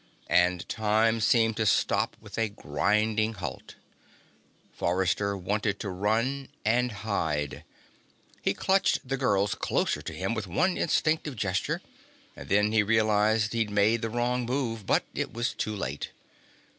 And 0.31 0.67
time 0.67 1.21
seemed 1.21 1.57
to 1.57 1.65
stop 1.67 2.17
with 2.19 2.35
a 2.39 2.49
grinding 2.49 3.33
halt. 3.35 3.75
Forrester 4.73 5.37
wanted 5.37 5.79
to 5.81 5.91
run 5.91 6.49
and 6.65 6.91
hide. 6.91 7.63
He 8.41 8.55
clutched 8.55 9.07
the 9.07 9.15
girls 9.15 9.53
closer 9.53 10.01
to 10.01 10.13
him 10.15 10.33
with 10.33 10.47
one 10.47 10.75
instinctive 10.75 11.35
gesture, 11.35 11.83
and 12.35 12.49
then 12.49 12.71
realized 12.71 13.53
he'd 13.53 13.69
made 13.69 14.01
the 14.01 14.09
wrong 14.09 14.43
move. 14.47 14.87
But 14.87 15.03
it 15.13 15.31
was 15.33 15.53
too 15.53 15.75
late. 15.75 16.09